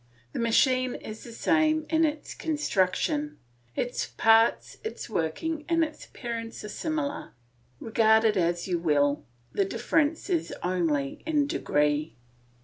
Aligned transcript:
The 0.33 0.39
machine 0.39 0.95
is 0.95 1.23
the 1.23 1.31
same 1.31 1.85
in 1.87 2.05
its 2.05 2.33
construction; 2.33 3.37
its 3.75 4.07
parts, 4.07 4.77
its 4.83 5.11
working, 5.11 5.63
and 5.69 5.83
its 5.83 6.05
appearance 6.07 6.63
are 6.63 6.69
similar. 6.69 7.33
Regard 7.79 8.23
it 8.23 8.35
as 8.35 8.67
you 8.67 8.79
will 8.79 9.25
the 9.51 9.63
difference 9.63 10.27
is 10.27 10.51
only 10.63 11.21
in 11.27 11.45
degree. 11.45 12.15